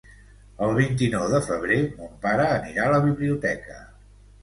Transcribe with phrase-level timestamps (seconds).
[0.67, 3.83] El vint-i-nou de febrer mon pare anirà a la biblioteca.